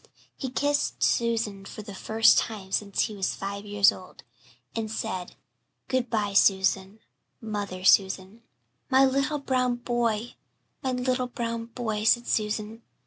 [0.35, 4.23] He kissed Susan for the first time since he was five years old,
[4.75, 5.35] and said,
[5.87, 7.01] "Good bye, Susan
[7.39, 8.41] mother Susan."
[8.89, 10.33] "My little brown boy
[10.81, 12.81] my little brown boy," said Susan.